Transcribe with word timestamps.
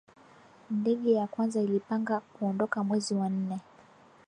ndege 0.71 1.11
ya 1.11 1.27
kwanza 1.27 1.61
ilipanga 1.61 2.19
kuondoka 2.19 2.83
mwezi 2.83 3.13
wa 3.13 3.29
nne 3.29 3.59